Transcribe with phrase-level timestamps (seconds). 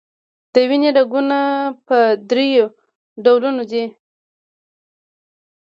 [0.53, 1.39] د وینې رګونه
[1.87, 1.97] په
[2.29, 2.49] دری
[3.23, 3.85] ډوله دي.